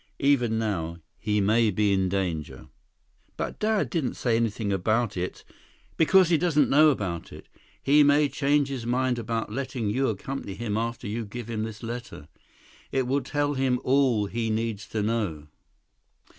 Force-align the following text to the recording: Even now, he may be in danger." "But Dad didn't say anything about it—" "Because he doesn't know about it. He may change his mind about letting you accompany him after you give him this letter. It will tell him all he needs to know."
Even 0.17 0.57
now, 0.57 0.97
he 1.19 1.39
may 1.39 1.69
be 1.69 1.93
in 1.93 2.09
danger." 2.09 2.65
"But 3.37 3.59
Dad 3.59 3.91
didn't 3.91 4.15
say 4.15 4.35
anything 4.35 4.73
about 4.73 5.15
it—" 5.15 5.43
"Because 5.95 6.29
he 6.29 6.39
doesn't 6.39 6.71
know 6.71 6.89
about 6.89 7.31
it. 7.31 7.47
He 7.83 8.01
may 8.01 8.27
change 8.27 8.69
his 8.69 8.83
mind 8.83 9.19
about 9.19 9.51
letting 9.51 9.91
you 9.91 10.07
accompany 10.07 10.55
him 10.55 10.75
after 10.75 11.05
you 11.05 11.23
give 11.23 11.51
him 11.51 11.61
this 11.61 11.83
letter. 11.83 12.27
It 12.91 13.05
will 13.05 13.21
tell 13.21 13.53
him 13.53 13.79
all 13.83 14.25
he 14.25 14.49
needs 14.49 14.87
to 14.87 15.03
know." 15.03 15.49